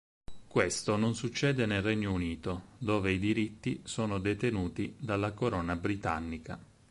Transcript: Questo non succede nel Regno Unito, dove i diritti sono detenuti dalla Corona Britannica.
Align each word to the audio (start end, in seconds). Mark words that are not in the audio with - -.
Questo 0.47 0.95
non 0.97 1.13
succede 1.13 1.67
nel 1.67 1.83
Regno 1.83 2.11
Unito, 2.11 2.69
dove 2.79 3.11
i 3.11 3.19
diritti 3.19 3.81
sono 3.83 4.17
detenuti 4.17 4.95
dalla 4.97 5.31
Corona 5.31 5.75
Britannica. 5.75 6.57